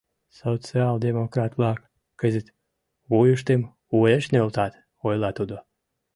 —Социал-демократ-влак 0.39 1.79
кызыт 2.19 2.47
вуйыштым 3.09 3.61
уэш 3.95 4.25
нӧлтат,— 4.33 4.73
ойла 5.07 5.29
тудо. 5.37 5.57